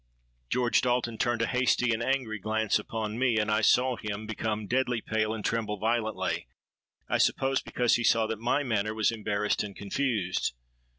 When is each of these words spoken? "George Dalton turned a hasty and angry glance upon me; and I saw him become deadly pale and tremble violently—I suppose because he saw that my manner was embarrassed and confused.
"George 0.49 0.81
Dalton 0.81 1.19
turned 1.19 1.43
a 1.43 1.45
hasty 1.45 1.93
and 1.93 2.01
angry 2.01 2.39
glance 2.39 2.79
upon 2.79 3.19
me; 3.19 3.37
and 3.37 3.51
I 3.51 3.61
saw 3.61 3.97
him 3.97 4.25
become 4.25 4.65
deadly 4.65 4.99
pale 4.99 5.31
and 5.31 5.45
tremble 5.45 5.77
violently—I 5.77 7.19
suppose 7.19 7.61
because 7.61 7.97
he 7.97 8.03
saw 8.03 8.25
that 8.25 8.39
my 8.39 8.63
manner 8.63 8.95
was 8.95 9.11
embarrassed 9.11 9.61
and 9.61 9.75
confused. 9.75 10.53